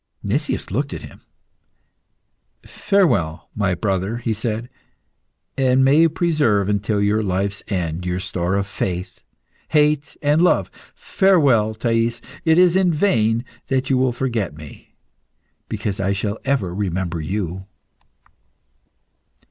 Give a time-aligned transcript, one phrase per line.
[0.23, 1.21] Nicias looked at him.
[2.65, 4.67] "Farewell, my brother," he said,
[5.55, 9.21] "and may you preserve until your life's end your store of faith,
[9.67, 10.71] hate, and love.
[10.95, 12.19] Farewell, Thais!
[12.45, 14.95] It is in vain that you will forget me,
[15.69, 17.65] because I shall ever remember you."